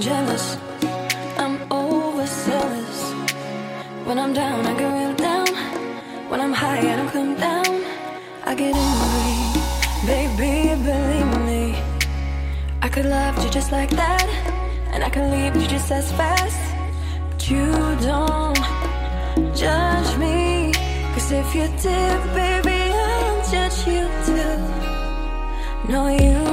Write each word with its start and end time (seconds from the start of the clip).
jealous. 0.00 0.56
I'm 1.38 1.60
overzealous. 1.70 3.12
When 4.04 4.18
I'm 4.18 4.32
down, 4.32 4.66
I 4.66 4.74
get 4.78 4.90
real 4.92 5.14
down. 5.14 5.48
When 6.30 6.40
I'm 6.40 6.52
high, 6.52 6.78
I 6.78 6.96
don't 6.96 7.10
come 7.10 7.34
down. 7.36 7.84
I 8.44 8.54
get 8.54 8.74
angry, 8.74 9.60
baby, 10.06 10.52
believe 10.82 11.32
me. 11.50 11.76
I 12.82 12.88
could 12.88 13.06
love 13.06 13.42
you 13.42 13.50
just 13.50 13.72
like 13.72 13.90
that, 13.90 14.28
and 14.92 15.02
I 15.02 15.10
can 15.10 15.30
leave 15.30 15.54
you 15.60 15.66
just 15.66 15.90
as 15.90 16.12
fast. 16.12 16.60
But 17.30 17.50
you 17.50 17.66
don't 18.00 18.58
judge 19.56 20.16
me, 20.18 20.72
cause 21.14 21.30
if 21.32 21.54
you 21.54 21.66
did, 21.82 22.18
baby, 22.34 22.80
I'll 22.92 23.50
judge 23.50 23.78
you 23.86 24.04
too. 24.26 24.58
No, 25.92 26.08
you 26.08 26.43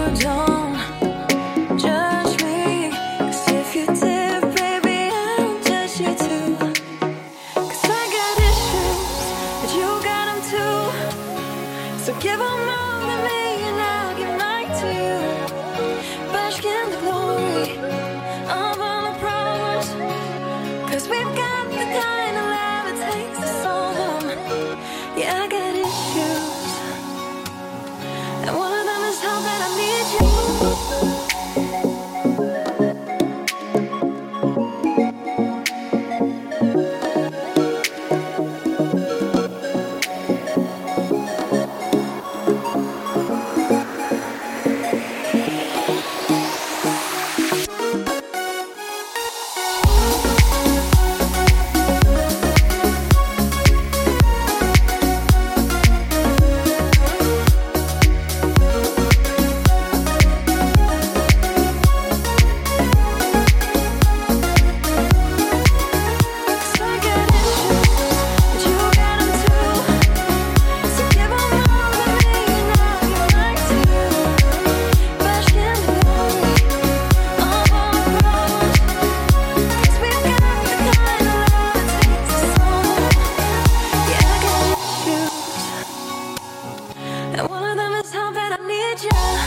Just. 89.01 89.40